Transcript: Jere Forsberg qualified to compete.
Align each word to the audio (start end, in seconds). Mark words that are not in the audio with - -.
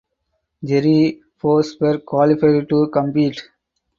Jere 0.63 1.19
Forsberg 1.37 2.03
qualified 2.05 2.67
to 2.69 2.87
compete. 2.87 3.39